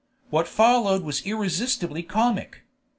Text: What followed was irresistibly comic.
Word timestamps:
What 0.31 0.47
followed 0.47 1.03
was 1.03 1.21
irresistibly 1.27 2.01
comic. 2.01 2.63